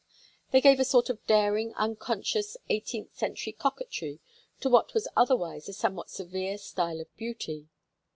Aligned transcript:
They 0.49 0.61
gave 0.61 0.79
a 0.79 0.83
sort 0.83 1.11
of 1.11 1.23
daring 1.27 1.75
unconscious 1.75 2.57
eighteenth 2.69 3.15
century 3.15 3.53
coquetry 3.53 4.19
to 4.61 4.67
what 4.67 4.95
was 4.95 5.07
otherwise 5.15 5.69
a 5.69 5.73
somewhat 5.73 6.09
severe 6.09 6.57
style 6.57 6.99
of 6.99 7.15
beauty. 7.17 7.69